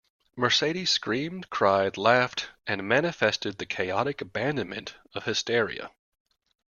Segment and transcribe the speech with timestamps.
[0.35, 5.91] Mercedes screamed, cried, laughed, and manifested the chaotic abandonment of hysteria.